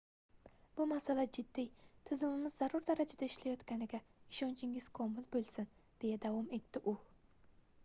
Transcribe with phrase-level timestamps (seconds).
[0.77, 1.67] bu masala jiddiy
[2.11, 4.01] tizimimiz zarur darajada ishlayotganiga
[4.35, 5.71] ishonchingiz komil boʻlsin
[6.07, 6.99] deya davom etdi u